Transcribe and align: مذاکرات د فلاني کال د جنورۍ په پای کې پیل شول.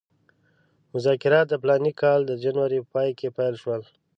مذاکرات 0.93 1.45
د 1.49 1.53
فلاني 1.61 1.93
کال 2.01 2.19
د 2.25 2.31
جنورۍ 2.43 2.79
په 2.83 2.87
پای 2.93 3.09
کې 3.19 3.33
پیل 3.37 3.55
شول. 3.61 3.81